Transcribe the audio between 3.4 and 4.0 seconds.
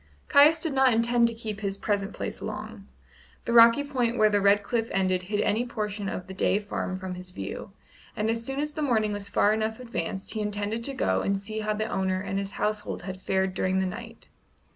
The rocky